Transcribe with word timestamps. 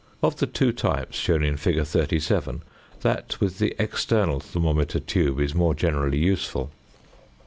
Of 0.23 0.37
the 0.37 0.47
two 0.47 0.71
types 0.71 1.15
shown 1.15 1.43
in 1.43 1.57
fig. 1.57 1.79
37, 1.85 2.63
that 3.01 3.39
with 3.39 3.59
the 3.59 3.75
external 3.77 4.39
thermometer 4.39 4.99
tube 4.99 5.37
(A) 5.37 5.43
is 5.43 5.53
more 5.53 5.75
generally 5.75 6.17
useful. 6.17 6.71